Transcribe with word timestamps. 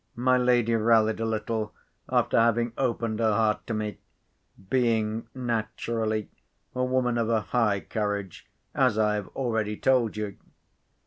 My 0.15 0.35
lady 0.35 0.73
rallied 0.73 1.19
a 1.19 1.27
little 1.27 1.75
after 2.09 2.39
having 2.39 2.73
opened 2.75 3.19
her 3.19 3.33
heart 3.35 3.67
to 3.67 3.75
me—being, 3.75 5.27
naturally, 5.35 6.27
a 6.73 6.83
woman 6.83 7.19
of 7.19 7.29
a 7.29 7.41
high 7.41 7.81
courage, 7.81 8.47
as 8.73 8.97
I 8.97 9.13
have 9.13 9.27
already 9.35 9.77
told 9.77 10.17
you. 10.17 10.37